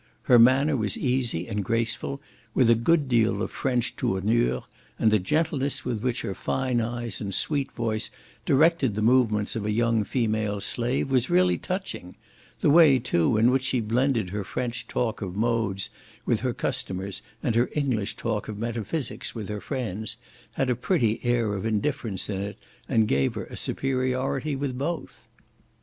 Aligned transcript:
Her 0.23 0.39
manner 0.39 0.75
was 0.75 0.97
easy 0.97 1.47
and 1.47 1.63
graceful, 1.63 2.23
with 2.55 2.71
a 2.71 2.73
good 2.73 3.07
deal 3.07 3.43
of 3.43 3.51
French 3.51 3.95
tournure; 3.95 4.61
and 4.97 5.11
the 5.11 5.19
gentleness 5.19 5.85
with 5.85 6.01
which 6.01 6.23
her 6.23 6.33
fine 6.33 6.81
eyes 6.81 7.21
and 7.21 7.35
sweet 7.35 7.71
voice 7.73 8.09
directed 8.43 8.95
the 8.95 9.03
movements 9.03 9.55
of 9.55 9.63
a 9.63 9.69
young 9.71 10.03
female 10.03 10.59
slave, 10.59 11.11
was 11.11 11.29
really 11.29 11.59
touching: 11.59 12.15
the 12.61 12.71
way, 12.71 12.97
too, 12.97 13.37
in 13.37 13.51
which 13.51 13.65
she 13.65 13.79
blended 13.79 14.31
her 14.31 14.43
French 14.43 14.87
talk 14.87 15.21
of 15.21 15.35
modes 15.35 15.91
with 16.25 16.39
her 16.39 16.51
customers, 16.55 17.21
and 17.43 17.53
her 17.53 17.69
English 17.73 18.15
talk 18.15 18.47
of 18.47 18.57
metaphysics 18.57 19.35
with 19.35 19.49
her 19.49 19.61
friends, 19.61 20.17
had 20.53 20.71
a 20.71 20.75
pretty 20.75 21.19
air 21.23 21.53
of 21.53 21.63
indifference 21.63 22.27
in 22.27 22.41
it, 22.41 22.57
that 22.87 23.05
gave 23.05 23.35
her 23.35 23.43
a 23.45 23.55
superiority 23.55 24.55
with 24.55 24.75
both. 24.75 25.27